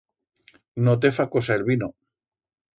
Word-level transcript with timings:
No 0.87 0.95
te 1.05 1.13
fa 1.19 1.27
cosa 1.37 1.55
el 1.61 1.69
vino. 1.71 1.93